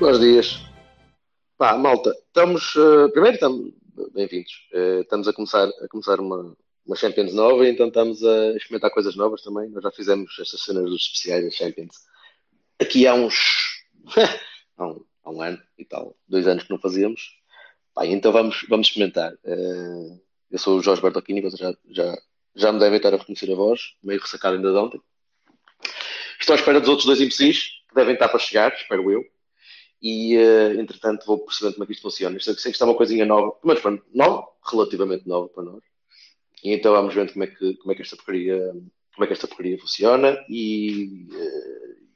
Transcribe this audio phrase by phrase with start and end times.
[0.00, 0.58] Bons dias.
[1.58, 2.74] Pá, malta, estamos.
[2.74, 3.70] eh, primeiro, estamos.
[4.14, 4.66] Bem-vindos.
[4.72, 9.14] Eh, estamos a começar, a começar uma, uma Champions nova, então estamos a experimentar coisas
[9.14, 9.68] novas também.
[9.68, 11.96] Nós já fizemos estas cenas dos especiais da Champions
[12.80, 13.84] aqui há uns.
[14.78, 17.38] há, um, há um ano e tal, dois anos que não fazíamos.
[17.92, 19.34] Pá, então vamos, vamos experimentar.
[19.44, 20.18] Eh,
[20.50, 22.18] eu sou o Jorge Bertolini, vocês já, já,
[22.54, 25.00] já me devem estar a reconhecer a voz, meio ressacado ainda de ontem.
[26.40, 29.22] Estou à espera dos outros dois imbecis, que devem estar para chegar, espero eu
[30.02, 32.36] e eh, entretanto vou percebendo como é que isto funciona.
[32.36, 35.82] Isto, sei que isto é uma coisinha nova, menos para nova, relativamente nova para nós.
[36.64, 38.72] E então vamos vendo como é que, como é que esta porcaria,
[39.14, 41.26] como é que esta porcaria funciona e,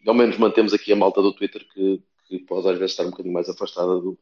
[0.05, 3.05] e ao menos mantemos aqui a malta do Twitter que, que pode às vezes estar
[3.05, 4.19] um bocadinho mais afastada do,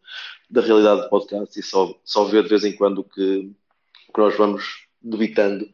[0.48, 3.50] da realidade do podcast e só, só ver de vez em quando o que,
[4.14, 5.68] que nós vamos debitando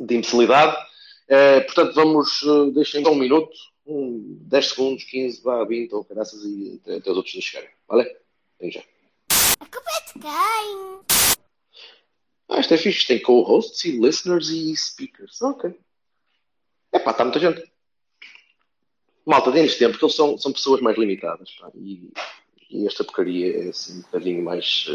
[0.00, 0.76] de imbecilidade.
[1.28, 3.56] Eh, portanto, vamos, uh, deixem um minuto,
[3.86, 7.70] um, 10 segundos, 15, vá, 20 ou caraças e até, até os outros chegarem.
[7.88, 8.16] Vale?
[8.60, 8.82] Vem já.
[10.12, 11.00] Quem?
[12.48, 15.40] Ah, isto é fixe, tem co-hosts e listeners e speakers.
[15.42, 15.74] Ok.
[16.92, 17.70] É pá, está muita gente.
[19.24, 21.50] Malta, deem-lhes tempo, porque eles são, são pessoas mais limitadas.
[21.60, 22.10] Pá, e,
[22.70, 24.86] e esta porcaria é assim um bocadinho mais.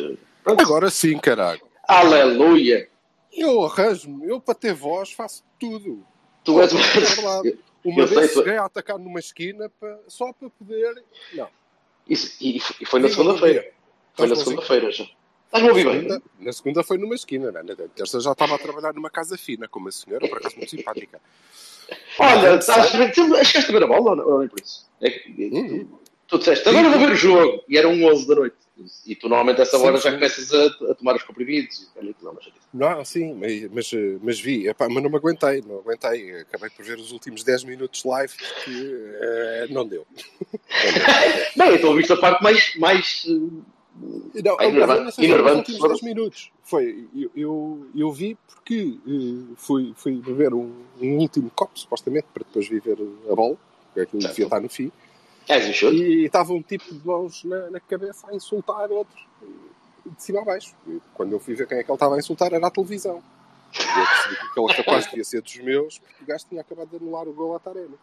[0.44, 0.62] pronto.
[0.62, 1.62] Agora sim, caralho.
[1.88, 2.90] Aleluia!
[3.31, 6.06] Eu arranjo-me, eu para ter voz faço tudo.
[6.44, 7.59] Tu és É verdade.
[7.84, 9.72] Uma Eu sei, vez tu- cheguei a atacar numa esquina
[10.08, 11.03] só para poder.
[11.34, 11.47] Não.
[12.08, 13.72] Isso, e, e foi na segunda-feira.
[14.16, 15.06] Foi na segunda-feira já.
[15.46, 15.94] Estás-me a ouvir bem?
[16.02, 17.62] Segunda- na segunda foi numa esquina, né?
[17.64, 20.70] na terça já estava a trabalhar numa casa fina com uma senhora, por acaso muito
[20.70, 21.20] simpática.
[22.20, 24.28] Olha, estás, chegaste a ver a bola ou não?
[24.28, 24.90] Ou nem por isso?
[25.02, 25.88] É Hum.
[26.28, 27.64] Tu disseste, agora vou ver o jogo.
[27.68, 28.56] E eram 11 da noite.
[29.06, 31.90] E tu normalmente a essa Sim, hora já começas a, a tomar os comprimidos.
[31.94, 32.50] Que não, mas.
[32.74, 33.34] Não, sim,
[33.72, 36.42] mas, mas, vi, Epá, mas não me aguentei, não aguentei.
[36.42, 40.06] Acabei por ver os últimos 10 minutos live porque eh, não deu.
[41.56, 42.75] Bem, então ouviste a parte mais.
[42.78, 45.72] mais eh, Não, Ai, nos enervante.
[45.72, 46.52] últimos 10 minutos.
[46.64, 50.72] Foi, eu, eu, eu vi porque eh, fui, fui beber um,
[51.02, 52.97] um último copo, supostamente, para depois viver
[53.30, 53.58] a bola,
[53.94, 54.91] que é aquilo que devia estar no fim.
[55.51, 55.95] As you should.
[55.97, 59.17] E estava um tipo de mãos na, na cabeça a insultar outro,
[60.06, 60.73] de cima a baixo.
[60.88, 63.22] E quando eu fui ver quem é que ele estava a insultar, era a televisão.
[63.73, 66.90] E eu percebi que aquele capaz devia ser dos meus, porque o gajo tinha acabado
[66.90, 67.95] de anular o gol à Tarema.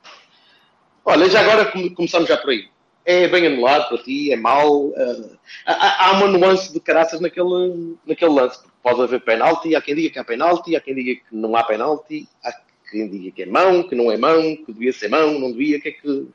[1.05, 2.69] Olha, já agora come- começamos já por aí.
[3.05, 4.93] É bem anulado para ti, é mau.
[4.95, 5.31] eh,
[5.65, 8.59] há- há, uma nuance de caraças naquele, naquele lance.
[8.59, 11.57] Porque pode haver penalti, há quem diga que há penalti, há quem diga que não
[11.57, 12.53] há penalti, há
[12.91, 15.79] quem diga que é mão, que não é mão, que devia ser mão, não devia.
[15.79, 16.29] O que é que.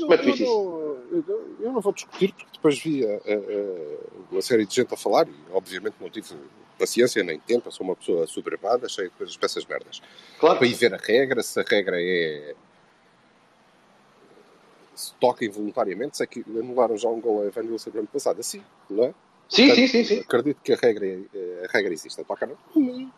[0.00, 0.52] É eu, viste isso?
[0.52, 4.74] não, eu, eu não vou discutir, porque depois vi a, a- a- uma série de
[4.74, 6.34] gente a falar, e obviamente não tive
[6.78, 10.02] paciência nem tempo, eu sou uma pessoa sobrevada, cheia de coisas essas merdas.
[10.38, 10.58] Claro.
[10.58, 12.54] Para ir ver a regra, se a regra é.
[14.94, 18.40] se toca involuntariamente, sei que anularam já um gol a Evan Wilson no ano passado,
[18.40, 19.14] assim, não é?
[19.48, 20.20] Sim, sim, Portanto, sim, sim.
[20.20, 22.20] Acredito que a regra, é- a regra existe.
[22.20, 23.12] A toca não.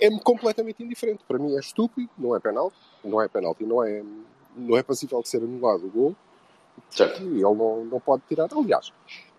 [0.00, 1.24] É completamente indiferente.
[1.26, 4.02] Para mim é estúpido, não é penalti, não é penalti, não é,
[4.56, 6.16] não é passível de ser anulado o gol.
[6.88, 7.22] Certo.
[7.22, 8.48] E ele não, não pode tirar.
[8.52, 8.92] Aliás,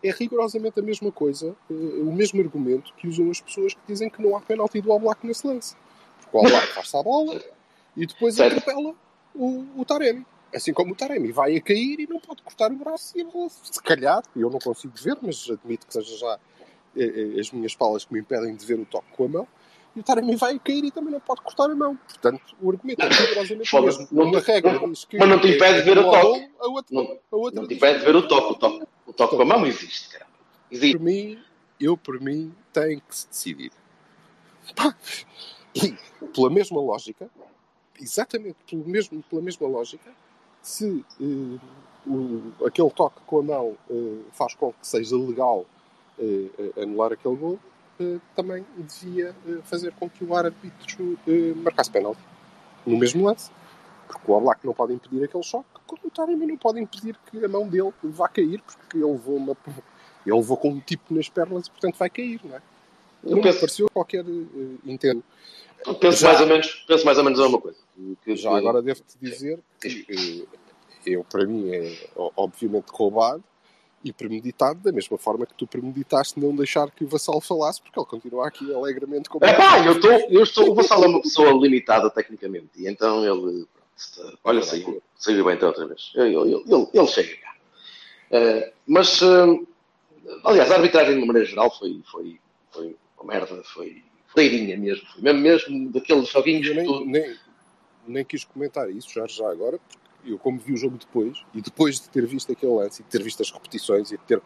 [0.03, 4.09] é rigorosamente a mesma coisa, eh, o mesmo argumento que usam as pessoas que dizem
[4.09, 5.75] que não há penalti do Oblak nesse lance.
[6.21, 7.41] Porque o Oblak faz-se a bola
[7.95, 8.57] e depois Certo.
[8.57, 8.95] atropela
[9.35, 10.25] o, o Taremi.
[10.53, 13.25] Assim como o Taremi vai a cair e não pode cortar o braço e a
[13.25, 16.39] bola, se calhar, eu não consigo ver, mas admito que seja já
[16.95, 19.47] eh, eh, as minhas palas que me impedem de ver o toque com a mão.
[19.95, 21.97] E o Taremi vai cair e também não pode cortar a mão.
[21.97, 24.07] Portanto, o argumento é rigorosamente o mesmo.
[24.11, 26.49] Não Uma regra não- diz que mas não te impede de ver o toque.
[26.59, 28.51] A outra, Não- a outra Não te impede de ver o que- toque.
[28.51, 30.31] O toque, o toque com a mão existe, caramba.
[30.71, 30.97] Existe.
[30.97, 31.39] por mim,
[31.79, 33.71] eu por mim tenho que se decidir.
[35.75, 35.93] E
[36.33, 37.29] pela mesma lógica,
[37.99, 40.11] exatamente pelo mesmo, pela mesma lógica,
[40.61, 41.59] se eh,
[42.07, 45.65] o- aquele toque com a mão eh, faz com que seja legal
[46.19, 47.59] eh, anular aquele gol,
[48.35, 52.19] também devia eh, fazer com que o árbitro eh, marcasse penalti
[52.85, 53.51] no mesmo lance.
[54.07, 57.43] Porque o Oblak não pode impedir aquele choque, como o Taremi não pode impedir que
[57.43, 59.55] a mão dele vá cair, porque ele levou, uma,
[60.25, 62.61] ele levou com um tipo nas pernas e, portanto, vai cair, não é?
[63.23, 65.23] Eu Não penso, pareceu qualquer eh, entendo.
[65.99, 67.77] penso Já- mais ou menos, penso mais ou menos a mesma coisa.
[68.23, 70.47] Que- Já que- agora devo-te dizer que eh,
[71.05, 71.95] eu, para mim, é
[72.35, 73.43] obviamente roubado
[74.03, 77.99] e premeditado, da mesma forma que tu premeditaste não deixar que o Vassal falasse, porque
[77.99, 80.71] ele continua aqui alegremente com É pá, eu, tô, eu estou.
[80.71, 82.69] O Vassal é uma pessoa limitada tecnicamente.
[82.77, 83.65] E então ele.
[83.73, 86.11] pronto, olha, saiu, saiu bem então outra vez.
[86.15, 87.55] Ele, ele, ele, ele chega cá.
[88.31, 89.21] Eh, mas.
[89.21, 89.59] eh,
[90.43, 92.39] aliás, a arbitragem de uma maneira geral foi, foi,
[92.71, 95.05] foi uma merda, foi freirinha mesmo.
[95.07, 97.35] Foi mesmo, mesmo daqueles joguinhos nem, nem,
[98.07, 101.61] nem quis comentar isso já, já agora, porque eu, como vi o jogo depois, e
[101.61, 104.41] depois de ter visto aquele lance e de ter visto as repetições e de ter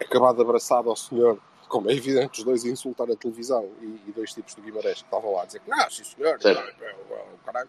[0.00, 1.38] acabado abraçado ao senhor,
[1.68, 4.98] como é evidente, os dois a insultar a televisão e, e dois tipos de Guimarães
[5.02, 6.58] que estavam lá a dizer que não, sim senhor, Certo.
[6.80, 7.68] não, não, não, caralho.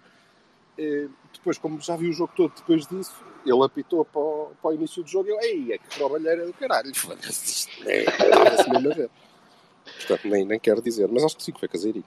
[0.78, 3.14] Eh, Depois, como já vi o jogo todo depois disso,
[3.46, 6.46] ele apitou para o, para o início do jogo e eu, ei, é que trabalheira
[6.46, 8.06] do caralho, foda-se, isto é,
[8.70, 9.10] mesmo a ver.
[9.98, 12.06] Portanto, nem, nem quero dizer, mas acho que sim que foi caseirinho.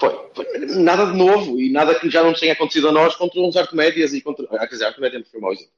[0.00, 3.40] Foi, foi nada de novo e nada que já não tenha acontecido a nós contra
[3.40, 4.46] uns arcomédias e contra.
[4.52, 5.72] Ah, quer dizer, arcomédia foi mau exemplo.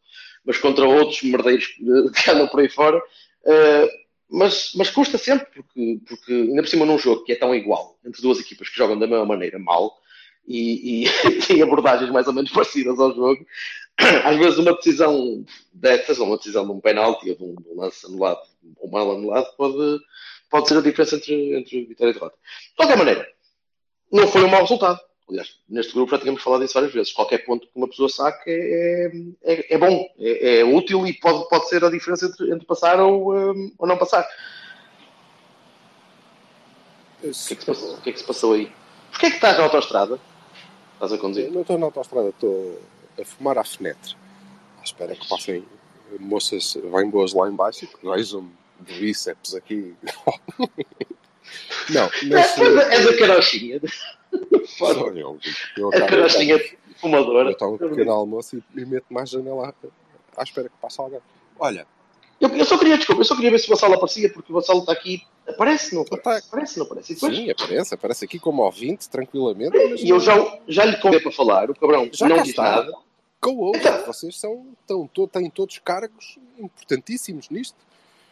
[0.44, 3.02] Mas contra outros merdeiros que andam por aí fora.
[3.44, 4.02] Eh,
[4.32, 7.98] mas, mas custa sempre, porque, porque ainda por cima num jogo que é tão igual
[8.02, 9.98] entre duas equipas que jogam da mesma maneira mal
[10.46, 13.44] e, e têm abordagens mais ou menos parecidas ao jogo,
[14.24, 17.80] às vezes uma decisão dessas, ou uma decisão de um penalti ou um, de um
[17.80, 18.40] lance anulado
[18.78, 20.00] ou mal anulado, pode,
[20.50, 22.36] pode ser a diferença entre, entre vitória e derrota.
[22.70, 23.28] De qualquer maneira,
[24.12, 25.00] não foi um mau resultado.
[25.28, 27.12] Aliás, neste grupo já tínhamos falado isso várias vezes.
[27.12, 29.10] Qualquer ponto que uma pessoa saque é,
[29.42, 33.00] é, é bom, é, é útil e pode, pode ser a diferença entre, entre passar
[33.00, 34.28] ou, um, ou não passar.
[37.22, 38.70] O que, é que o que é que se passou aí?
[39.10, 40.20] Porquê é que estás na autostrada?
[40.94, 41.46] Estás a conduzir?
[41.46, 42.82] Eu não estou na autostrada, estou
[43.18, 44.16] a fumar à fenetre.
[44.80, 45.64] À espera que passem
[46.18, 48.50] moças bem boas lá em baixo e que vejam
[48.80, 49.94] bíceps aqui.
[51.90, 52.58] não, mas.
[52.58, 53.80] És a- és a carochinha.
[54.32, 55.38] Eu,
[55.76, 56.60] eu A acabo- carochinha eu
[57.00, 57.50] fumadora.
[57.50, 59.68] estou um pequeno almoço e, e meto mais janela
[60.36, 61.20] à, à espera que passe alguém.
[61.58, 61.86] Olha,
[62.40, 64.54] Eu, eu só queria, desculpa, eu só queria ver se o Vassalo aparecia, porque o
[64.54, 65.22] Vassalo está aqui.
[65.46, 66.16] Aparece, não Tá.
[66.16, 66.48] aparece?
[66.48, 67.14] Aparece, não aparece.
[67.14, 69.76] Depois, sim, aparece, aparece aqui como ouvinte, tranquilamente.
[69.90, 70.34] Mas e eu já,
[70.66, 72.62] já lhe convidei para falar, o cabrão Já não diz está.
[72.62, 72.92] nada.
[73.40, 77.76] co-host, vocês são, estão, têm todos cargos importantíssimos nisto.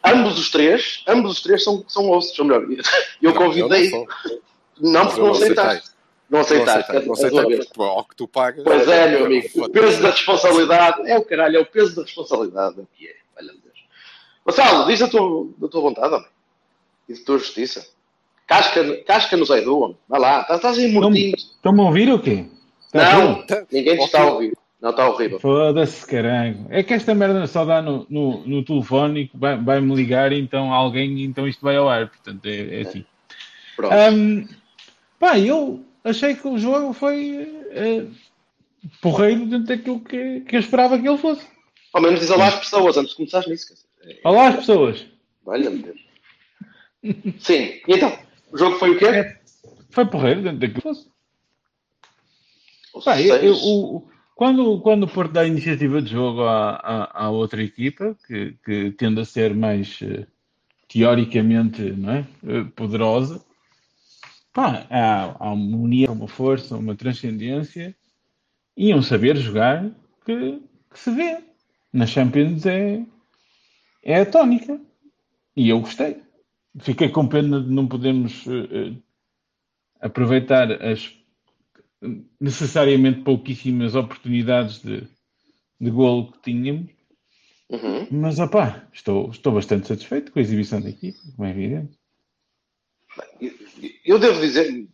[0.03, 2.63] Ambos os três, ambos os três são, são hosts, ou melhor,
[3.21, 4.07] eu Não, convidei, eu
[4.79, 5.89] não não, porque não aceitaste.
[6.29, 7.65] Não Não aceitaste, não é a tua aceitei, vez.
[7.67, 8.63] porque ao que tu pagas.
[8.63, 9.71] Pois é, meu amigo, o Foda-se.
[9.73, 13.15] peso da responsabilidade, é o caralho, é o peso da responsabilidade, é o que é,
[13.35, 13.85] valha Deus.
[14.45, 16.27] Vassalo, diz a tua, da tua vontade, homem,
[17.09, 17.85] e da tua justiça.
[18.47, 21.35] Casca, casca no Zaidu, homem, vai lá, estás, estás aí mortinho.
[21.35, 22.45] Estão-me a ouvir ou quê?
[22.91, 23.67] Tá Não, tudo?
[23.71, 24.57] ninguém te está a ouvir.
[24.81, 25.39] Não está horrível.
[25.39, 26.65] Foda-se, caralho.
[26.69, 30.73] É que esta merda só dá no, no, no telefone e vai- vai-me ligar, então
[30.73, 32.09] alguém, então isto vai ao ar.
[32.09, 33.05] Portanto, é, é assim.
[33.75, 33.93] Pronto.
[33.93, 34.47] Ahm,
[35.19, 38.05] pá, eu achei que o jogo foi eh,
[39.01, 41.45] porreiro dentro daquilo que, que eu esperava que ele fosse.
[41.93, 43.73] Ao menos diz olá às pessoas antes de começares nisso.
[44.03, 45.05] é- Olá, as pessoas.
[45.45, 45.99] Valha-me Deus.
[47.39, 48.17] Sim, e então?
[48.51, 49.05] O jogo foi o quê?
[49.05, 49.39] É,
[49.91, 51.07] foi porreiro dentro daquilo que fosse.
[53.05, 57.25] Pá, eu, eu- o- quando, quando o Porto dá a iniciativa de jogo à, à,
[57.25, 60.25] à outra equipa, que, que tende a ser mais eh,
[60.87, 62.27] teoricamente não é?
[62.45, 63.43] Eh, poderosa,
[64.53, 67.95] pá, há, há uma união, uma força, uma transcendência
[68.75, 69.89] e um saber jogar
[70.25, 71.43] que, que se vê.
[71.93, 73.05] Na Champions é,
[74.03, 74.79] é a tónica.
[75.55, 76.21] E eu gostei.
[76.79, 78.95] Fiquei com pena de não podermos eh,
[79.99, 81.20] aproveitar as
[82.39, 85.07] necessariamente pouquíssimas oportunidades de,
[85.79, 86.89] de golo que tínhamos,
[87.69, 88.05] Uhum.
[88.11, 91.97] mas opá, estou, estou bastante satisfeito com a exibição da equipe, como é evidente.
[94.03, 94.87] Eu devo dizer,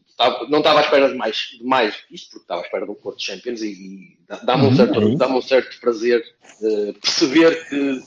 [0.50, 3.22] não estava à espera de mais, de mais isto, porque estava à espera um Porto
[3.22, 5.18] Champions e, e dá- dá-me um, Uhum, certo, é isso.
[5.18, 6.24] dá-me um certo prazer
[6.62, 8.04] eh, perceber que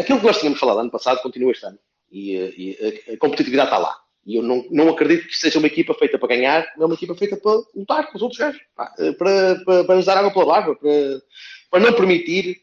[0.00, 1.78] aquilo que nós tínhamos falado ano passado continua este ano.
[2.12, 4.00] E, eh, e a, a competitividade está lá.
[4.28, 7.14] E eu não, não acredito que seja uma equipa feita para ganhar, é uma equipa
[7.14, 8.60] feita para lutar com os outros gajos.
[8.98, 11.22] Eh, Para, para, para nos dar água pela água, para,
[11.70, 12.58] para não permitir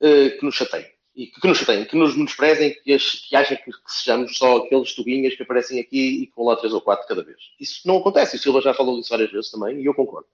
[0.00, 0.86] eh, que nos chateiem.
[1.16, 4.58] E que, que nos chateiem, que nos menosprezem, que, que achem que, que sejamos só
[4.58, 7.38] aqueles tubinhas que aparecem aqui e vão lá três ou quatro cada vez.
[7.58, 8.36] Isso não acontece.
[8.36, 10.28] E o Silva já falou disso várias vezes também, e eu concordo.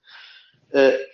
[0.74, 1.08] Eh,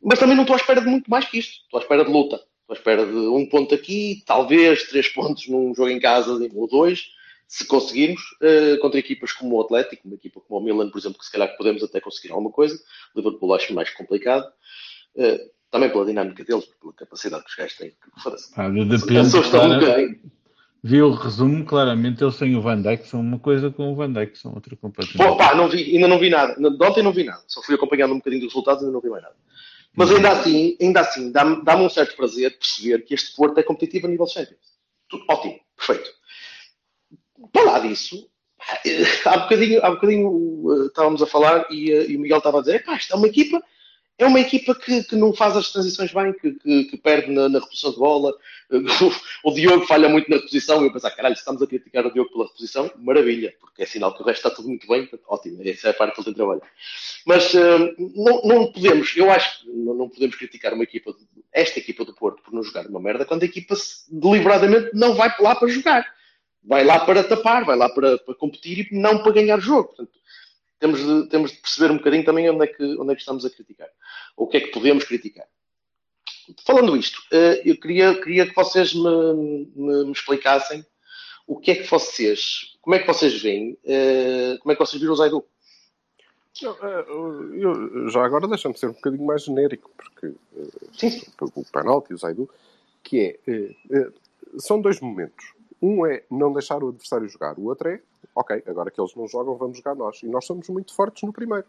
[0.00, 1.64] mas também não estou à espera de muito mais que isto.
[1.64, 2.36] Estou à espera de luta.
[2.36, 6.68] Estou à espera de um ponto aqui, talvez três pontos num jogo em casa ou
[6.68, 7.18] dois,
[7.50, 11.18] se conseguirmos, eh, contra equipas como o Atlético, uma equipa como o Milan, por exemplo,
[11.18, 12.80] que se calhar podemos até conseguir alguma coisa.
[13.16, 14.46] Liverpool acho mais complicado.
[15.16, 17.88] Eh, também pela dinâmica deles, pela capacidade que os gajos têm.
[17.90, 20.20] De- depende, Assusta-me um
[20.82, 24.12] vi o resumo, claramente eles sem o Van Dijk são uma coisa com o Van
[24.12, 25.36] Dijk, são outra completamente.
[25.36, 26.54] pá, não vi, ainda não vi nada.
[26.54, 27.42] De ontem não vi nada.
[27.48, 29.34] Só fui acompanhando um bocadinho dos resultados e ainda não vi mais nada.
[29.96, 33.62] Mas ainda assim, ainda assim, dá-me dá-me um certo prazer perceber que este Porto é
[33.64, 34.78] competitivo a nível Champions.
[35.08, 36.08] Tudo ótimo, perfeito.
[37.52, 38.28] Para lá disso,
[38.84, 42.58] eh, há bocadinho, há bocadinho eh, estávamos a falar e, eh, e o Miguel estava
[42.58, 43.62] a dizer: isto é uma equipa,
[44.18, 47.48] é uma equipa que, que não faz as transições bem, que, que, que perde na,
[47.48, 48.32] na reposição de bola.
[49.42, 50.82] O, Diogo falha muito na reposição.
[50.82, 54.14] E eu pensar, caralho, estamos a criticar o Diogo pela reposição, maravilha, porque é sinal
[54.14, 55.08] que o resto está tudo muito bem.
[55.26, 56.62] Ótimo, essa é a parte que ele tem trabalho.
[57.26, 57.52] Mas
[58.14, 61.12] não, não, podemos, eu acho que não, não, podemos criticar uma equipa,
[61.52, 63.74] esta equipa do Porto, por não jogar uma merda, quando a equipa
[64.08, 66.19] deliberadamente não vai lá para jogar.
[66.62, 69.88] Vai lá para tapar, vai lá para, para competir e não para ganhar jogo.
[69.88, 70.12] Portanto,
[70.78, 73.44] temos de, temos de perceber um bocadinho também onde é, que, onde é que estamos
[73.44, 73.88] a criticar.
[74.36, 75.46] Ou o que é que podemos criticar.
[76.64, 80.84] Falando isto, eh, eu queria, queria que vocês me, me, me explicassem
[81.46, 85.00] o que é que vocês, como é que vocês veem, eh, como é que vocês
[85.00, 85.44] viram o Zaidu?
[86.62, 87.04] Eh,
[87.54, 90.34] eu, já agora deixa-me ser um bocadinho mais genérico, porque
[90.96, 92.50] sim, o penalti e o Zaidu,
[93.02, 94.10] que é,
[94.58, 95.44] são dois momentos.
[95.82, 98.02] Um é não deixar o adversário jogar, o outro é
[98.34, 100.22] ok, agora que eles não jogam, vamos jogar nós.
[100.22, 101.66] E nós somos muito fortes no primeiro.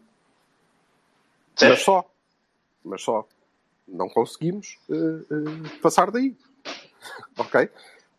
[1.56, 1.68] Sim.
[1.68, 2.10] Mas só.
[2.84, 3.26] Mas só.
[3.86, 6.36] Não conseguimos uh, uh, passar daí.
[7.36, 7.68] ok?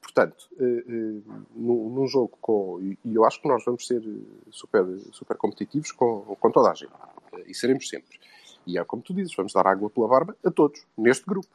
[0.02, 2.80] Portanto, uh, num, num, jogo com.
[2.82, 4.04] E, e, eu acho que nós vamos ser
[4.52, 6.92] super, super competitivos com, com toda a gente.
[7.48, 8.20] e seremos sempre.
[8.66, 11.48] E é como tu dizes, vamos dar água pela barba a todos, neste grupo.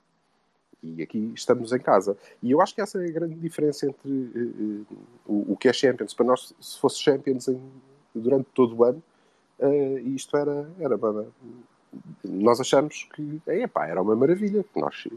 [0.83, 2.17] E aqui estamos em casa.
[2.43, 5.69] E eu acho que essa é a grande diferença entre uh, uh, o, o, que
[5.69, 6.15] é Champions.
[6.15, 7.61] Para nós, se fosse Champions em,
[8.15, 9.03] durante todo o ano,
[9.59, 10.99] uh, isto era, era
[12.23, 15.09] nós achamos que epá, era uma maravilha, que nós,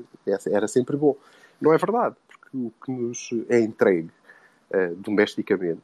[0.49, 1.15] era sempre bom.
[1.59, 4.09] Não é verdade, porque o que nos é entregue
[4.97, 5.81] domesticamente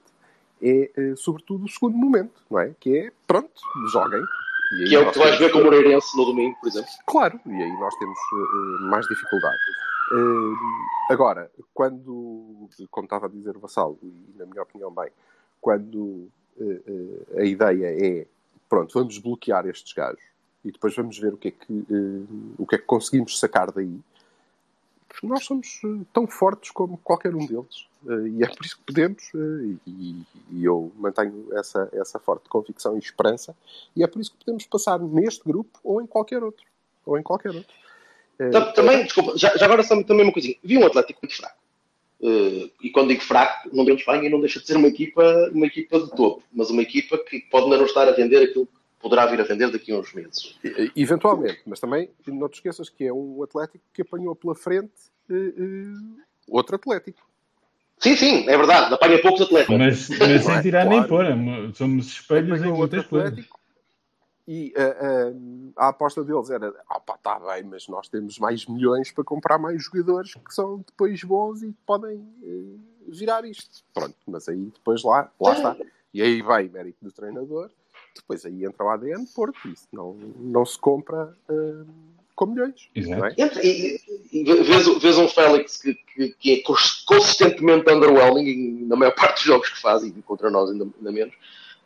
[0.61, 2.73] é, sobretudo, o segundo momento, não é?
[2.79, 4.23] Que é, pronto, joguem,
[4.69, 6.89] que é o que tu vais ver com o Moreirense no domingo, por exemplo.
[7.05, 9.57] Claro, e aí nós temos uh, mais dificuldade.
[10.11, 10.55] Uh,
[11.09, 15.09] agora, quando, como estava a dizer o Vassal, e na minha opinião bem,
[15.61, 18.27] quando uh, a ideia é,
[18.69, 20.21] pronto, vamos bloquear estes gajos
[20.63, 21.85] e depois vamos ver o que é que,
[22.57, 23.99] o que, é que conseguimos sacar daí,
[25.23, 25.81] nós somos
[26.13, 27.87] tão fortes como qualquer um deles.
[28.05, 30.21] Uh, e é por isso que podemos, uh, e,
[30.51, 33.55] e, eu mantenho essa, essa forte convicção e esperança,
[33.95, 36.65] e é por isso que podemos passar neste grupo ou em qualquer outro.
[37.05, 37.73] Ou em qualquer outro.
[38.39, 40.55] Uh, também, desculpa, já, já, agora também uma coisinha.
[40.63, 41.57] Vi um Atlético muito fraco.
[42.21, 45.65] e quando digo fraco, não vemos bem e não deixa de ser uma equipa, uma
[45.65, 48.67] equipa de topo, mas uma equipa que pode não estar a vender aquilo
[49.07, 50.59] poderá vir a vender daqui a uns meses.
[50.95, 54.91] Eventualmente, mas também não te esqueças que é um Atlético que apanhou pela frente
[56.47, 57.25] outro Atlético.
[57.99, 59.75] Sim, sim, é verdade, apanha poucos atletas.
[59.75, 60.99] Mas, mas sem tirar claro.
[60.99, 63.47] nem pôr, é somos espelhos em outras coisas.
[64.47, 68.65] E uh, uh, a aposta deles era: ah, pá, está bem, mas nós temos mais
[68.65, 73.83] milhões para comprar mais jogadores que são depois bons e podem uh, virar isto.
[73.93, 75.75] Pronto, mas aí depois lá, lá está.
[76.13, 77.69] E aí vai mérito do treinador,
[78.17, 81.33] depois aí entra o ADN Porto, isso não, não se compra
[82.35, 82.87] com milhões.
[82.95, 83.35] Exato.
[83.41, 83.65] É?
[83.65, 83.99] E,
[84.31, 86.63] e, vês, vês, um Félix que, que, que, é
[87.05, 91.33] consistentemente underwhelming na maior parte dos jogos que faz, e contra nós ainda, ainda menos.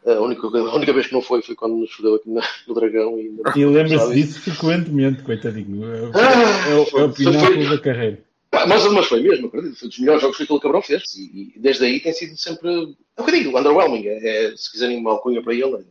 [0.05, 2.73] A única, a única vez que não foi foi quando nos fodeu aqui na, no
[2.73, 3.19] Dragão.
[3.19, 5.85] E, e lembra-se disso frequentemente, coitadinho.
[5.85, 8.23] É, ah, é, é, é o pináculo da carreira.
[8.51, 9.77] Mas, mas foi mesmo, acredito.
[9.77, 11.03] Foi dos melhores jogos que aquele cabrão fez.
[11.15, 12.69] E, e, desde aí tem sido sempre.
[13.15, 14.07] É o que eu digo, underwhelming.
[14.07, 15.85] É, é, se quiserem uma alcunha para ele,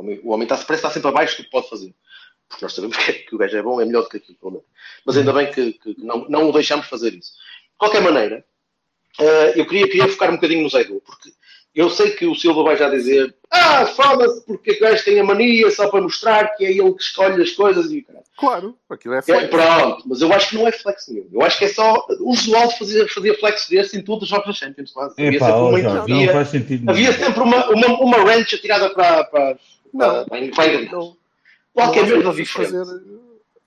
[0.00, 1.94] o homem, o homem está, parece estar sempre abaixo do que pode fazer
[2.50, 4.52] porque nós sabemos que, que, o gajo é bom, é melhor do que aquilo, pelo
[4.52, 4.66] menos.
[5.06, 7.32] Mas ainda bem que, que não, não o deixamos fazer isso.
[7.32, 8.44] De qualquer maneira,
[9.20, 11.30] uh, eu queria, queria focar um bocadinho no Zaidu, porque
[11.72, 15.24] eu sei que o Silva vai já dizer ah, foda-se porque o gajo tem a
[15.24, 18.24] mania só para mostrar que é ele que escolhe as coisas e caralho.
[18.36, 19.44] Claro, aquilo é flex.
[19.44, 21.28] É, pronto, mas eu acho que não é flex nenhum.
[21.32, 24.52] Eu acho que é só usual fazer, fazer flex desse em todos os jogos da
[24.52, 24.90] Champions.
[24.90, 25.14] Quase.
[25.18, 28.90] Havia sempre uma, já, havia, não faz sentido havia sempre uma, uma, uma range atirada
[28.90, 29.58] para, para,
[29.92, 31.16] não, para, para, não,
[31.72, 32.84] Qualquer merda fazer,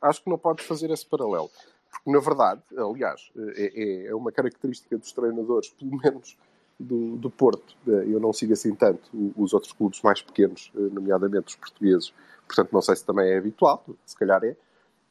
[0.01, 1.49] Acho que não podes fazer esse paralelo.
[1.89, 6.37] Porque, na verdade, aliás, é, é, é uma característica dos treinadores, pelo menos
[6.79, 7.75] do, do Porto.
[7.87, 12.13] Eu não sigo assim tanto os outros clubes mais pequenos, nomeadamente os portugueses.
[12.45, 14.55] Portanto, não sei se também é habitual, se calhar é.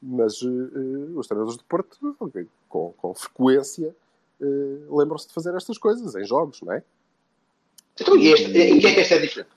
[0.02, 1.96] Mas uh, os treinadores do Porto,
[2.68, 3.94] com, com frequência,
[4.40, 6.82] uh, lembram-se de fazer estas coisas em jogos, não é?
[7.98, 9.50] Então, e, este, e que é que este é diferente?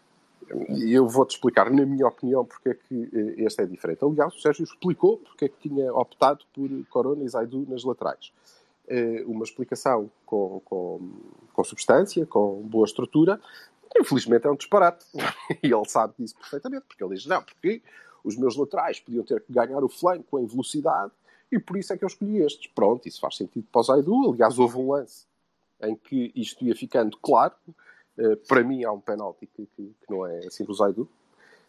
[0.69, 4.03] E eu vou-te explicar, na minha opinião, porque é que eh, este é diferente.
[4.03, 8.31] Aliás, o Sérgio explicou porque é que tinha optado por Corona e Zaidu nas laterais.
[8.87, 11.11] Eh, uma explicação com, com,
[11.51, 13.41] com substância, com boa estrutura.
[13.97, 15.05] Infelizmente é um disparate.
[15.63, 17.81] E ele sabe disso perfeitamente, porque ele diz, não, porque
[18.23, 21.11] os meus laterais podiam ter que ganhar o flanco em velocidade
[21.51, 22.71] e por isso é que eu escolhi estes.
[22.73, 24.31] Pronto, isso faz sentido para o Zaidu.
[24.31, 25.25] Aliás, houve um lance
[25.81, 27.53] em que isto ia ficando claro,
[28.47, 31.07] para mim há um penalti que, que, que, não é assim do Zaidu.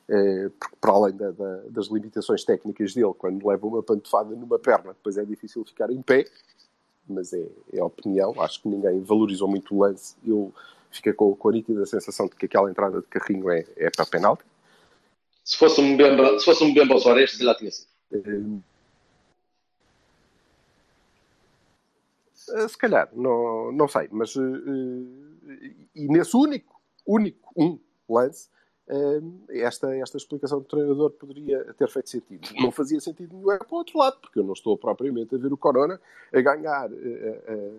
[0.09, 4.57] Eh, porque para além da- da- das limitações técnicas dele, quando leva uma pantofada numa
[4.59, 6.25] perna, depois é difícil ficar em pé,
[7.09, 10.55] mas é, é opinião, acho que ninguém valorizou muito o lance, eu
[10.93, 14.07] fiquei com, com a nítida sensação de que aquela entrada de carrinho é, é para
[14.07, 14.45] penalti.
[15.45, 17.89] Se fosse um Bemba, se fosse um Bemba Soares, se lá tinha sido.
[18.13, 18.61] Eh,
[22.69, 25.26] Se calhar, não, não sei, mas eh, eh,
[25.97, 28.49] e nesse único, único, um lance,
[28.89, 32.49] eh, esta, esta explicação do treinador poderia ter feito sentido.
[32.61, 35.39] Não fazia sentido nenhum é para o outro lado, porque eu não estou propriamente a
[35.39, 36.01] ver o Corona
[36.33, 37.73] a ganhar eh, eh,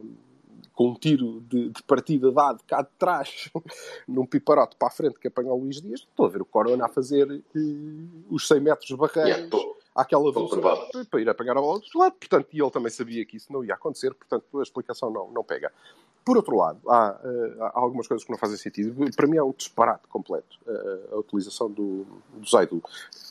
[0.73, 3.49] com um tiro de, de partida dado cá de trás,
[4.07, 6.01] num piparote para a frente que apanha o Luís Dias.
[6.01, 7.59] Estou a ver o Corona a fazer eh,
[8.29, 9.49] os 100 metros barreiros Yeah,
[9.95, 12.13] àquela velocidade para ir apanhar a bola do outro lado.
[12.13, 15.43] Portanto, e ele também sabia que isso não ia acontecer, portanto, a explicação não, não
[15.43, 15.71] pega.
[16.27, 18.93] Por outro lado, há, eh, há algumas coisas que não fazem sentido.
[19.15, 22.83] Para mim é um disparate completo eh, a utilização do, do Zaidu.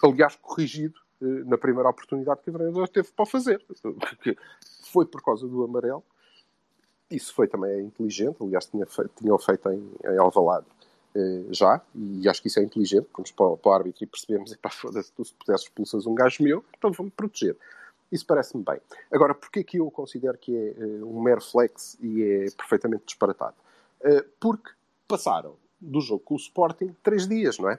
[0.02, 3.62] Aliás, corrigido eh, na primeira oportunidade que o treinador teve para fazer.
[4.90, 6.02] Foi por causa do amarelo.
[7.10, 8.38] Isso foi também inteligente.
[8.40, 10.64] Aliás, tinha feito, tinham feito em, em Alvalade
[11.50, 13.08] já, e acho que isso é inteligente.
[13.14, 16.64] Vamos para, para o árbitro e percebemos: epá, foda-se, tu se pudesses um gajo meu,
[16.78, 17.58] então vamos proteger.
[18.10, 18.80] Isso parece-me bem.
[19.10, 23.56] Agora, porquê que eu considero que é eh, um mero flex e é perfeitamente disparatado?
[24.02, 24.70] Eh, porque
[25.08, 27.78] passaram do jogo com o Sporting três dias, não é?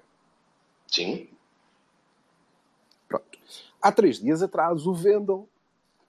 [0.88, 1.29] Sim.
[3.07, 3.40] Pronto.
[3.81, 5.48] Há três dias atrás, o Vendel,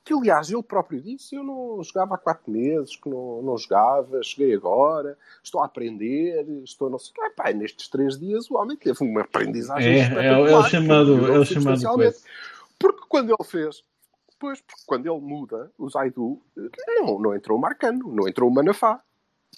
[0.05, 4.23] que aliás ele próprio disse: Eu não jogava há quatro meses, que não, não jogava,
[4.23, 7.53] cheguei agora, estou a aprender, estou não sei o quê.
[7.55, 10.51] Nestes três dias o homem teve uma aprendizagem É, é, espetacular.
[10.51, 12.15] é o chamado, é o chamado.
[12.79, 13.85] Porque quando ele fez,
[14.39, 16.41] pois, porque quando ele muda o Zaidu,
[17.01, 19.03] não, não entrou o Marcano, não entrou o Manafá.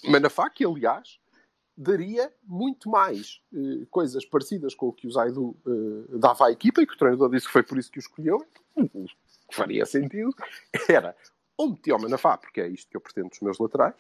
[0.05, 1.19] Manafá, que aliás
[1.77, 6.83] daria muito mais eh, coisas parecidas com o que o Zaidu eh, dava à equipa
[6.83, 8.45] e que o treinador disse que foi por isso que o escolheu.
[8.77, 10.35] O que faria sentido
[10.89, 11.17] era
[11.57, 13.95] ou metia o Manafá, porque é isto que eu pretendo dos meus laterais,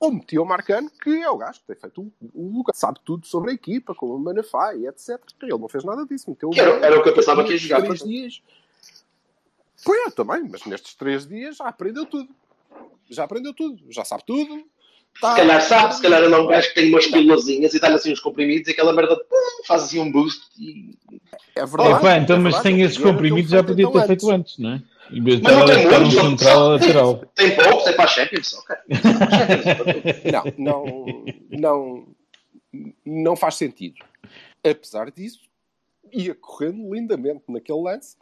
[0.00, 2.98] ou metia o Marcano, que é o gajo que tem feito o, o lugar, sabe
[3.04, 5.20] tudo sobre a equipa, como o Manafá e etc.
[5.42, 7.58] Ele não fez nada disso, meteu o era- era o que eu pensava que ia
[7.58, 8.08] jogar, Três portanto.
[8.08, 8.42] dias.
[9.84, 12.28] Pois eu também, mas nestes três dias já aprendeu tudo.
[13.10, 14.64] Já aprendeu tudo, já sabe tudo.
[15.20, 17.96] Tá- Se calhar sabe, se calhar é um gajo que tem umas pílulazinhas e dá-lhe
[17.96, 20.96] assim uns comprimidos e aquela merda pum, faz assim um boost e...
[21.54, 21.98] É verdade.
[21.98, 24.82] Epá, então, é mas verdade, sem esses comprimidos já podia ter feito antes, não é?
[25.10, 27.24] Em vez de Mas estar não a tem estar um central lateral.
[27.34, 28.76] Tem poucos, é para a Champions, ok.
[30.32, 32.06] Não, não, não,
[33.04, 33.96] não faz sentido.
[34.64, 35.40] Apesar disso,
[36.10, 38.16] ia correndo lindamente naquele lance.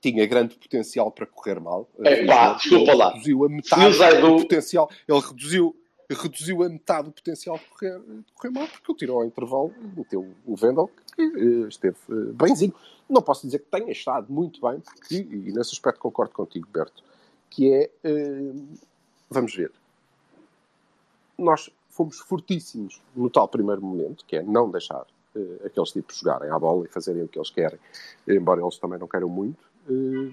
[0.00, 1.88] Tinha grande potencial para correr mal.
[2.00, 3.10] É, pá, desculpa lá.
[3.10, 4.90] Reduziu a metade do potencial.
[5.06, 5.76] Ele reduziu,
[6.10, 9.74] reduziu a metade do potencial de correr, de correr mal porque ele tirou ao intervalo
[9.78, 10.90] e meteu o Vendel
[11.28, 12.74] que eh, esteve eh, bemzinho.
[13.08, 17.02] Não posso dizer que tenha estado muito bem, porque, e nesse aspecto concordo contigo, Berto,
[17.48, 18.52] que é, eh,
[19.28, 19.72] vamos ver,
[21.36, 25.04] nós fomos fortíssimos no tal primeiro momento, que é não deixar
[25.64, 27.78] aqueles tipos jogarem à bola e fazerem o que eles querem,
[28.26, 29.69] embora eles também não queiram muito.
[29.88, 30.30] Eh,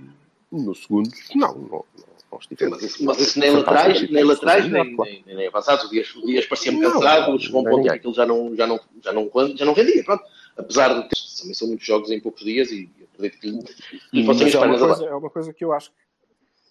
[0.52, 1.86] no segundo, não, não,
[2.32, 2.82] não, estivemos.
[2.82, 5.12] Mas isso, mas isso nem laterais, nem laterais, nem, claro.
[5.12, 5.86] nem, nem, nem avançados.
[5.86, 8.80] O Dias, o Dias parecia-me cansado, chegou um ponto que ele já não, já não,
[9.04, 10.04] já não, já não rendia.
[10.04, 10.24] Pronto.
[10.58, 14.46] Apesar de ter, também são muitos jogos em poucos dias e acredito que lhe fossem
[14.46, 15.92] Mas as é pernas coisa, é uma coisa que eu acho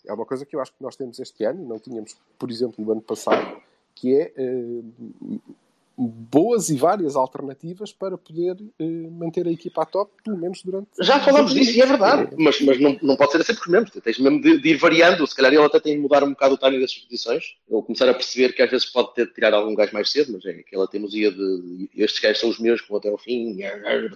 [0.05, 2.85] é uma coisa que eu acho que nós temos este ano não tínhamos, por exemplo,
[2.85, 3.61] no ano passado,
[3.95, 4.83] que é eh,
[5.97, 10.89] boas e várias alternativas para poder eh, manter a equipa a top, pelo menos durante.
[11.01, 13.91] Já falámos disso e é verdade, mas, mas não, não pode ser sempre os mesmos.
[13.91, 15.27] Tens mesmo de, de ir variando.
[15.27, 17.57] Se calhar ele até tem de mudar um bocado o timing das substituições.
[17.69, 20.33] Ou começar a perceber que às vezes pode ter de tirar algum gajo mais cedo,
[20.33, 23.59] mas é aquela teimosia de estes gajos são os meus que vão até ao fim.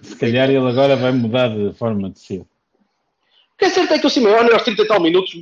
[0.03, 2.39] Se calhar ele agora vai mudar de forma de ser.
[2.41, 2.47] O
[3.57, 5.35] que é certo é que o Simeone aos 30 e tal minutos,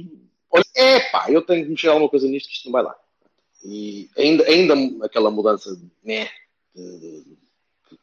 [0.51, 2.95] olha, epá, eu tenho de mexer alguma coisa nisto que isto não vai lá.
[3.63, 5.69] E ainda, ainda aquela mudança
[6.03, 6.29] né,
[6.73, 7.25] que,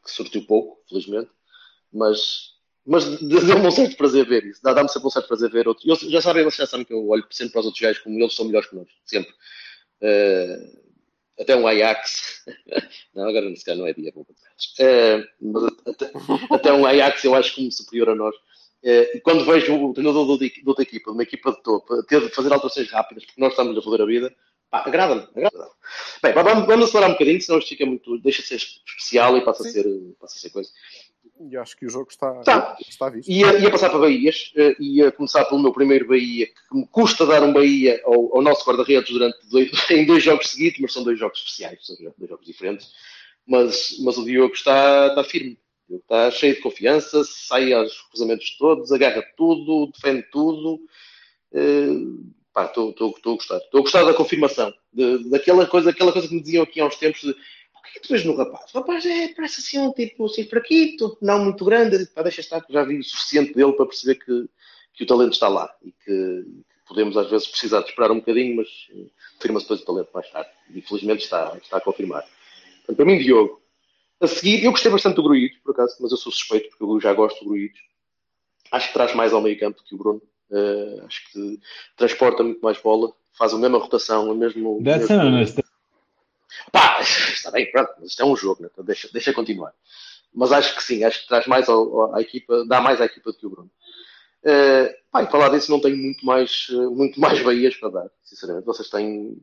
[0.07, 1.31] surtiu pouco, felizmente,
[1.93, 4.63] mas, mas deu-me um certo prazer ver isso.
[4.63, 5.87] Dá- Dá-me sempre um certo prazer ver outros.
[5.87, 8.19] Eu, já sabem, vocês já sabem que eu olho sempre para os outros gajos como
[8.19, 9.33] eles são melhores que nós, sempre.
[10.03, 10.73] Eh,
[11.39, 12.45] até um Ajax,
[13.15, 14.27] não, agora nesse caso não é dia, vou.
[14.79, 16.13] Eh, mas até,
[16.51, 18.35] até um Ajax eu acho como superior a nós.
[18.83, 22.03] Eh, e quando vejo o treinador do- de outra equipa, de uma equipa de topo,
[22.05, 24.35] ter de fazer alterações rápidas, porque nós estamos a foder a vida,
[24.71, 25.71] pá, agrada-me, agrada-me.
[26.23, 29.45] Bem, vamos, vamos acelerar um bocadinho, senão isto fica muito, deixa de ser especial e
[29.45, 29.85] passa a ser,
[30.21, 30.71] passa a ser coisa.
[31.41, 32.77] E acho que o jogo está, Tá.
[32.81, 33.29] está visto.
[33.29, 37.27] Ia, ia passar para Bahias, eh, ia começar pelo meu primeiro Bahia, que me custa
[37.27, 41.05] dar um Bahia ao, ao nosso guarda-redes durante dois, em dois jogos seguidos, mas são
[41.05, 42.91] dois jogos especiais, são dois jogos diferentes.
[43.47, 45.59] Mas, mas o Diogo está, está firme.
[45.89, 50.81] Diogo está cheio de confiança, sai aos cruzamentos todos, agarra tudo, defende tudo.
[51.53, 53.59] Uh, pá, estou a gostar.
[53.59, 54.73] Estou a gostar da confirmação.
[54.91, 57.99] De, daquela, coisa, aquela coisa que me diziam aqui há uns tempos de o que
[57.99, 58.75] é que tu vês no rapaz?
[58.75, 62.07] O rapaz é, parece assim um tipo assim fraquito, não muito grande.
[62.07, 64.49] Pá, deixa estar, já vi o suficiente dele para perceber que,
[64.95, 68.21] que o talento está lá e que, que podemos às vezes precisar de esperar um
[68.21, 68.69] bocadinho, mas
[69.35, 70.51] confirma-se depois o talento mais tarde.
[70.75, 72.25] E felizmente está, está a confirmar.
[72.79, 73.61] Portanto, para mim, Diogo.
[74.19, 76.99] A seguir, eu gostei bastante do Gruído, por acaso, mas eu sou suspeito porque eu
[76.99, 77.75] já gosto do Gruído.
[78.73, 80.23] Acho que traz mais ao meio campo que o Bruno.
[80.51, 81.61] Uh, acho que
[81.97, 84.83] transporta muito mais bola, faz a mesma rotação, o mesmo.
[84.83, 85.27] That's mesmo...
[85.27, 85.63] honest.
[86.73, 88.69] Pá, está bem, pronto, mas isto é um jogo, né?
[88.73, 89.73] então deixa, deixa continuar.
[90.35, 93.33] Mas acho que sim, acho que traz mais ao, à equipa, dá mais à equipa
[93.33, 93.71] do que o Bruno.
[94.45, 98.07] Uh, pá, e falar disso não tenho muito mais, uh, muito mais Bahias para dar,
[98.23, 98.67] sinceramente.
[98.67, 99.37] Vocês têm.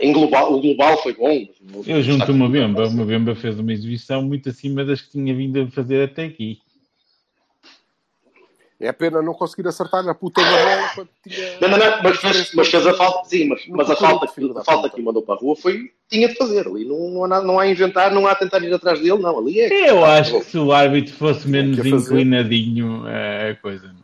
[0.00, 1.48] Em global, o global foi bom.
[1.86, 5.62] Eu junto uma Bemba, uma Bemba fez uma exibição muito acima das que tinha vindo
[5.62, 6.60] a fazer até aqui.
[8.82, 11.60] É pena não conseguir acertar na puta da bola quando tinha.
[11.60, 14.52] Não, não, não, mas fez, mas fez a falta, sim, mas, mas a falta, que,
[14.58, 15.92] a falta que mandou para a rua foi.
[16.10, 16.84] tinha de fazer ali.
[16.84, 19.38] Não, não, há, não há a inventar, não há a tentar ir atrás dele, não.
[19.38, 19.88] Ali é.
[19.88, 23.94] Eu acho que se o árbitro fosse menos inclinadinho, é a coisa.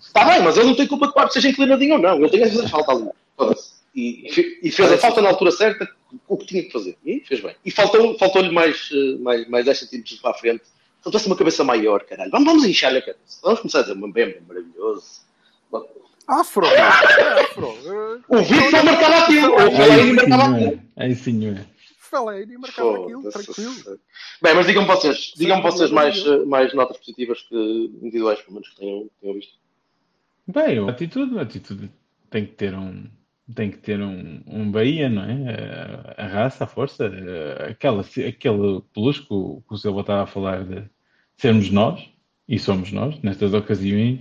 [0.00, 2.16] Está bem, mas ele não tem culpa que o árbitro seja inclinadinho ou não.
[2.16, 3.08] Ele tem a fazer falta ali.
[3.94, 5.88] E, e, fez a falta na altura certa,
[6.26, 6.98] o que tinha que fazer.
[7.04, 7.54] E fez bem.
[7.64, 10.64] E faltou-lhe faltou mais, eh, mais, mais 10 centímetros para a frente
[11.06, 12.32] Faltasse uma cabeça maior, caralho.
[12.32, 13.38] Vamos, vamos inchar-lhe a cabeça.
[13.40, 15.20] Vamos começar a dizer um bem maravilhoso.
[16.26, 16.66] Afro!
[16.66, 17.68] afro.
[18.28, 19.54] O Vitor marcava aquilo.
[19.54, 20.82] O Fellaini marcava aquilo.
[20.96, 21.64] Aí sim, é.
[22.00, 24.00] Fellaini marcava aquilo, tranquilo.
[24.42, 27.54] Bem, mas digam-me vocês, digam vocês mais, mais notas positivas que
[28.02, 29.54] individuais, pelo menos que tenham, tenham visto.
[30.48, 31.88] Bem, a atitude, a atitude
[32.30, 33.08] tem que ter um,
[33.54, 36.14] tem que ter um, um Bahia, não é?
[36.16, 37.08] A, a raça, a força,
[37.70, 40.95] aquela, aquele plus que o, que o Silva estava a falar de
[41.36, 42.08] sermos nós,
[42.48, 44.20] e somos nós, nestas ocasiões,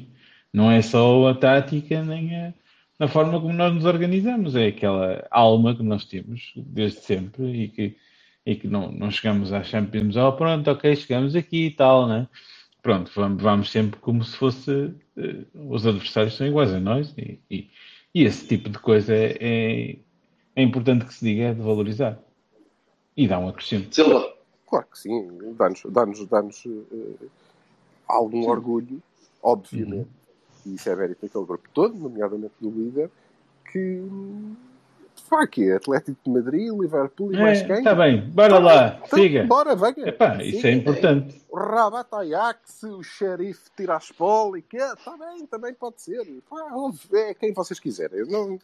[0.52, 2.54] não é só a tática nem a,
[3.00, 7.68] a forma como nós nos organizamos, é aquela alma que nós temos desde sempre e
[7.68, 7.98] que,
[8.46, 12.28] e que não, não chegamos à Champions, oh pronto, ok, chegamos aqui e tal, né?
[12.82, 17.40] Pronto, vamos, vamos sempre como se fosse uh, os adversários são iguais a nós e,
[17.50, 17.70] e,
[18.14, 19.96] e esse tipo de coisa é, é,
[20.56, 22.20] é importante que se diga, é de valorizar
[23.18, 23.94] e dá um acrescento.
[23.94, 24.35] Silva.
[24.68, 27.30] Claro que sim, dá-nos dá -nos, dá -nos, uh,
[28.08, 28.50] algum sim.
[28.50, 29.04] orgulho,
[29.42, 30.10] obviamente,
[30.66, 30.72] uhum.
[30.72, 33.10] e isso é mérito daquele grupo todo, nomeadamente do líder,
[33.72, 34.02] que
[35.30, 37.78] pá, que é Atlético de Madrid, Liverpool e é, mais quem?
[37.78, 39.44] Está bem, bora tá lá, então, siga.
[39.46, 40.10] Bora, venha.
[40.10, 41.42] Epá, isso é importante.
[41.50, 46.26] O Rabat Ajax, o Xerife Tiraspol e que está bem, também pode ser.
[46.50, 46.72] Pá,
[47.14, 48.26] é quem vocês quiserem.
[48.28, 48.60] Não,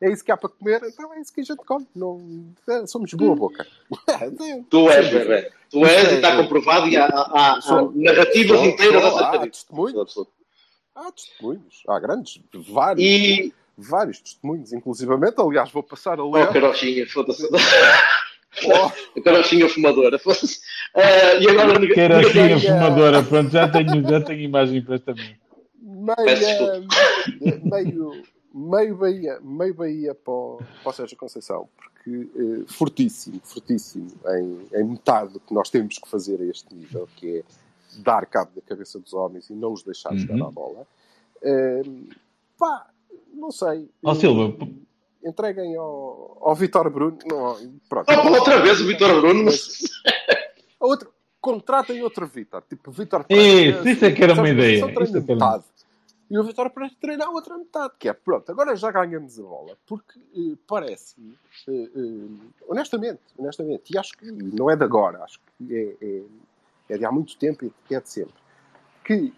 [0.00, 1.86] é isso que há para comer, então é isso que a gente come.
[1.94, 3.66] Não, é, somos boa boca.
[4.70, 5.50] tu és, bebê.
[5.70, 9.38] Tu és e está comprovado e há, há, há sou, narrativas sou, inteiras sou, há
[9.38, 10.14] testemunhos.
[10.94, 11.82] Há testemunhos.
[11.88, 13.04] Há grandes, vários.
[13.04, 13.54] E...
[13.80, 15.40] Vários testemunhos, inclusivamente.
[15.40, 16.48] Aliás, vou passar a ler.
[16.48, 17.48] Oh, carochinha, foda-se.
[18.64, 19.20] Oh.
[19.20, 20.16] Carochinha fumadora.
[20.16, 21.00] Uh,
[21.40, 21.94] e agora...
[21.94, 25.14] Carochinha fumadora, pronto, já tenho, já tenho imagem para esta
[25.80, 26.86] Meia,
[27.44, 34.10] meio meio Bahia, meio Bahia para o, para o Sérgio Conceição, porque eh, fortíssimo, fortíssimo
[34.26, 37.42] em, em metade do que nós temos que fazer a este nível, que é
[38.02, 40.18] dar cabo da cabeça dos homens e não os deixar uhum.
[40.18, 40.86] jogar a bola.
[41.42, 41.82] Eh,
[42.58, 42.88] pá,
[43.32, 43.88] não sei.
[44.02, 44.56] Ó oh, Silva,
[45.24, 47.18] entreguem ao, ao Vitor Bruno.
[47.26, 47.56] Não,
[47.88, 48.08] pronto.
[48.10, 49.78] Oh, outra vez o Vitor Bruno, mas...
[50.80, 54.86] outro, contratem outro Vitor, tipo Vitor Isso, isso é que era uma ideia.
[54.86, 55.64] Isso é que era...
[56.30, 59.42] E o Vitória para treinar a outra metade, que é pronto, agora já ganhamos a
[59.42, 65.24] bola, porque eh, parece-me, eh, eh, honestamente, honestamente, e acho que não é de agora,
[65.24, 66.22] acho que é, é,
[66.90, 68.34] é de há muito tempo e é de sempre,
[69.02, 69.32] que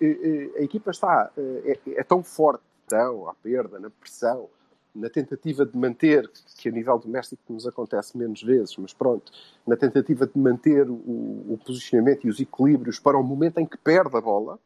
[0.58, 1.30] a equipa está,
[1.64, 4.48] é, é, tão forte, tão à perda, na pressão,
[4.92, 9.30] na tentativa de manter, que a nível doméstico nos acontece menos vezes, mas pronto,
[9.64, 13.78] na tentativa de manter o, o posicionamento e os equilíbrios para o momento em que
[13.78, 14.58] perde a bola,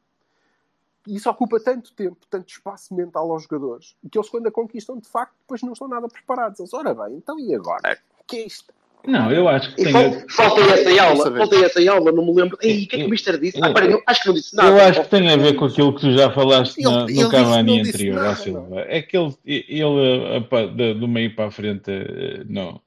[1.06, 5.08] isso ocupa tanto tempo, tanto espaço mental aos jogadores, que eles, quando a conquistam, de
[5.08, 6.60] facto, depois não estão nada preparados.
[6.60, 7.98] Eles, ora bem, então e agora?
[8.20, 8.72] O que é isto?
[9.06, 9.92] Não, eu acho que tem.
[10.30, 12.56] Falta essa aula, falta essa aula, não me lembro.
[12.62, 13.58] Ei, o que é que o Mister disse?
[13.62, 14.68] Ah, pera, eu acho que não disse nada.
[14.70, 17.30] Eu acho que tem a ver com aquilo que tu já falaste ele, no, no
[17.30, 18.80] Cavani anterior, nada, Silva.
[18.88, 22.80] É que ele, ele, do meio para a frente, eh, não.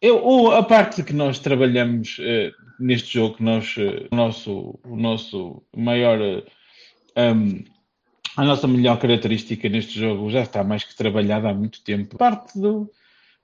[0.00, 5.62] Eu, a parte que nós trabalhamos uh, neste jogo, nós, uh, o, nosso, o nosso
[5.76, 6.18] maior.
[7.18, 7.64] Um,
[8.36, 12.16] a nossa melhor característica neste jogo já está mais que trabalhada há muito tempo.
[12.16, 12.88] Parte do,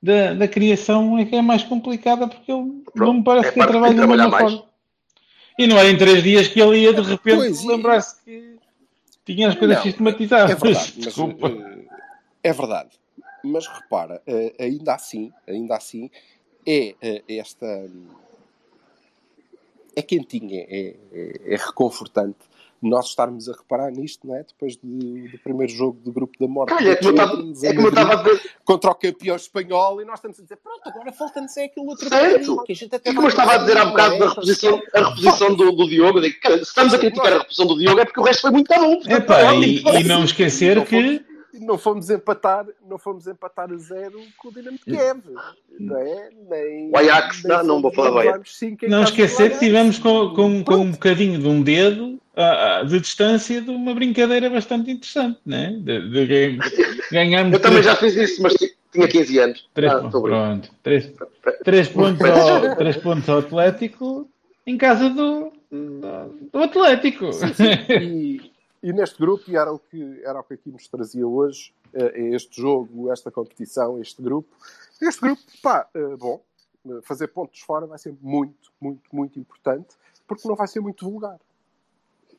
[0.00, 3.52] da, da criação é que é mais complicada porque ele Pronto, não me parece é
[3.52, 4.64] que trabalha da mesma forma.
[5.58, 8.56] E não era em três dias que ele ia de repente Pois, e- lembrar-se que
[9.24, 10.50] tinha as coisas Não, sistematizadas.
[10.50, 11.84] É verdade, mas, eh,
[12.44, 12.90] é verdade.
[13.42, 16.10] Mas repara, eh, ainda assim, ainda assim,
[16.66, 17.66] é eh, esta
[19.96, 22.38] é quentinha, é, é, é reconfortante
[22.88, 24.42] nós estarmos a reparar nisto, não é?
[24.44, 27.40] Depois do, do primeiro jogo do grupo da morte Olha, é como eu estava- é
[27.40, 28.40] a dizer.
[28.64, 32.08] contra o campeão espanhol e nós estamos a dizer, pronto, agora falta-nos é aquilo outro
[32.08, 32.30] Certo.
[32.32, 34.24] bocadinho, que a gente até E como eu estava a dizer há conseguir, bocado da
[34.24, 34.28] é?
[34.28, 38.00] reposição, a reposição do, do Diogo, digo, se estamos a criticar a reposição do Diogo
[38.00, 39.00] é porque o resto foi muito bom.
[39.06, 41.24] é e, e não esquecer Não que
[41.60, 45.20] não fomos empatar, não fomos empatar a zero com o Dinamo de Kiev,
[45.78, 46.28] não é?
[46.50, 48.60] Nem, O Ajax, nem não, não vou falar do Ajax.
[48.88, 52.20] não esquecer que tivemos com, com, com um bocadinho de um dedo
[52.88, 55.72] de distância de uma brincadeira bastante interessante, né?
[55.80, 56.58] De, de ganha-
[57.12, 59.68] ganharmos Eu também três- já fiz isso, mas ti- tinha 15 anos.
[59.72, 60.70] Três, Ah, pontos, pronto.
[60.82, 61.12] Três,
[61.64, 64.28] três, pontos ao, pontos ao Atlético
[64.66, 67.26] em casa do, do, Atlético.
[68.02, 68.50] E,
[68.82, 72.30] e neste grupo, e era o que, era o que aqui nos trazia hoje, eh,
[72.34, 74.48] este jogo, esta competição, este grupo.
[75.00, 76.42] Este grupo, pá, eh, bom,
[76.86, 79.88] eh, fazer pontos fora vai ser muito, muito, muito importante,
[80.28, 81.38] porque não vai ser muito vulgar.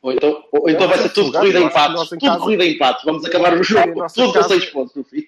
[0.06, 1.74] Ou então, ou então vai ser tudo corrida em Tudo
[2.20, 3.04] casa- corrida empates.
[3.04, 4.08] Vamos acabar o Em jogo.
[4.14, 5.24] Tudo com casa- 6 pontos no fim.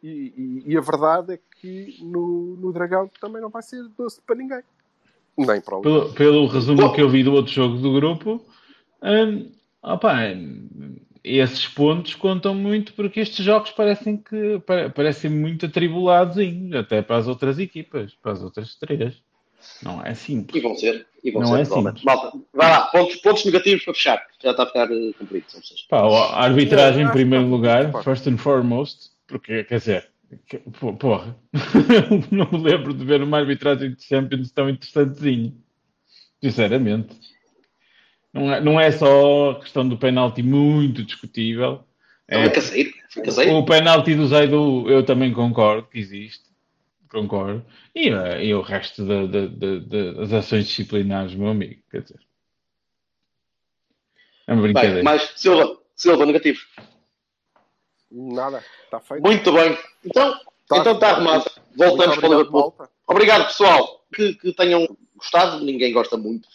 [0.00, 4.20] E, e- e a verdade é que no, no Dragão também não vai ser doce
[4.24, 4.60] para ninguém.
[5.36, 8.40] Nem para o pelo, pelo resumo que eu vi do outro jogo do grupo,
[9.02, 9.50] hum,
[9.82, 16.36] opá, hum, esses pontos contam muito porque estes jogos parecem que pare- parecem muito atribulados
[16.78, 19.16] até para as outras equipas, para as outras três.
[19.82, 20.62] Não é E simples.
[20.62, 21.06] vão ser.
[21.22, 22.04] E vão Não ser, é provavelmente.
[22.04, 22.80] Malta, vai lá.
[22.86, 24.26] Pontos, pontos negativos para fechar.
[24.42, 25.44] Já está a ficar uh, cumprido.
[25.48, 25.82] São vocês.
[25.88, 30.08] Pá, a arbitragem em primeiro tá lugar, first and foremost, porque, quer dizer,
[30.46, 30.58] que-
[30.98, 31.36] porra,
[32.30, 35.52] não me lembro de ver uma arbitragem de Champions tão interessantezinha.
[36.42, 37.16] Sinceramente.
[38.32, 41.84] Não é, não é só a questão do penalti muito discutível.
[42.28, 42.90] É, é caseiro.
[43.24, 43.56] Caseiro.
[43.56, 46.44] o penalti do Zaidu eu também concordo que existe.
[47.10, 47.64] Concordo.
[47.94, 51.82] E, eh, e o resto da- da- da- da- das ações disciplinares, meu amigo.
[51.90, 52.20] Quer dizer.
[54.46, 55.02] É uma Bem, brincadeira.
[55.02, 55.78] mais Silva.
[55.94, 56.60] Silva, negativo.
[58.10, 59.22] Nada, está feito.
[59.22, 59.76] Muito bem.
[60.04, 60.32] Então,
[60.68, 60.78] Tá.
[60.78, 61.44] então está arrumado.
[61.76, 62.60] Voltamos para o obrigado, Liverpool.
[62.78, 62.90] malta.
[63.06, 64.04] Obrigado, pessoal.
[64.14, 65.64] Que, que tenham gostado.
[65.64, 66.48] Ninguém gosta muito.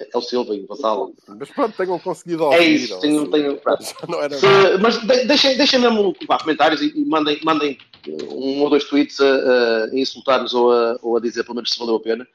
[0.00, 1.14] É o Silva e o Vassalo.
[1.28, 2.56] Mas pronto, tenham conseguido ouvir.
[2.56, 2.98] É isso.
[3.00, 3.60] Tenho, tenho,
[4.38, 7.78] Se- mas de- deixem, deixem mesmo pá, comentários e, e mandem, mandem
[8.30, 11.78] um ou dois tweets a, a insultar-nos ou a, ou a dizer pelo menos se
[11.78, 12.26] valeu a pena,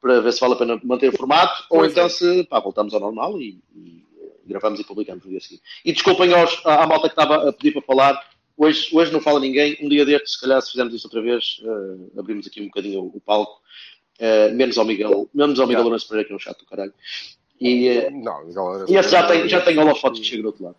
[0.00, 1.92] para ver se vale a pena manter o formato, ou Pois é.
[1.92, 4.04] então se pá, voltamos ao normal e, e,
[4.46, 5.62] gravamos e publicamos no dia seguinte.
[5.84, 8.22] E desculpem aos, à, à malta que estava a pedir para falar,
[8.56, 11.60] hoje, hoje não fala ninguém, um dia destes, se calhar se fizermos isto outra vez,
[11.62, 13.60] eh, abrimos aqui um bocadinho o, o palco,
[14.18, 15.82] eh, menos ao Miguel, menos ao Miguel.
[15.84, 16.92] Lourenço Pereira, que é um chato do caralho.
[17.60, 18.84] E, eh, Não, galera.
[18.88, 20.76] e esse já tem, já tem holofotes que chega do outro lado.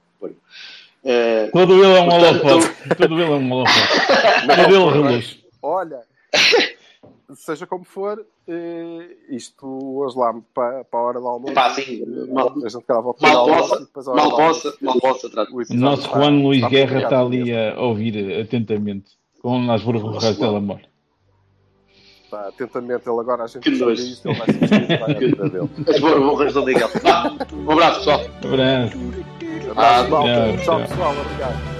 [1.04, 2.96] Eh, Todo ele é um holofote.
[2.98, 3.88] Todo ele é um holofote.
[4.48, 5.40] Todo ele não, reluz.
[5.62, 6.02] Olha,
[7.36, 8.26] seja como for,
[9.30, 9.66] isto
[9.98, 11.54] hoje lá para, para a hora do almoço.
[11.54, 13.76] Pá, sim, mal- a gente grava mal possa,
[14.06, 15.28] mal do possa, mal possa,
[15.70, 20.82] o nosso Juan Luís Guerra está ali a ouvir atentamente com las burbujas del amor.
[22.30, 24.04] Está atentamente, ele agora a gente Que sabe nojo.
[24.04, 25.70] isto, ele vai se vestir, vai à vida dele.
[25.88, 26.90] As borras do Miguel.
[27.02, 28.22] Vá, Um abraço, pessoal.
[28.44, 28.98] Abraço.
[29.72, 30.80] Abraço, Tchau, tchau.
[30.82, 31.16] pessoal.
[31.20, 31.79] Obrigado.